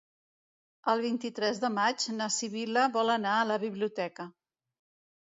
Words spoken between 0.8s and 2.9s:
El vint-i-tres de maig na Sibil·la